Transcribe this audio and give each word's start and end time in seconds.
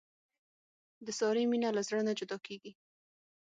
د 1.05 1.07
سارې 1.19 1.43
مینه 1.51 1.69
له 1.77 1.81
زړه 1.87 2.01
نه 2.07 2.13
جدا 2.19 2.37
کېږي. 2.47 2.71